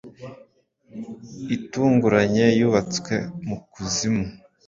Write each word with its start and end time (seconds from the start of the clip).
itunguranye 1.55 2.45
yubatswe 2.59 3.15
mu 3.47 3.55
Kuzimu: 3.71 4.25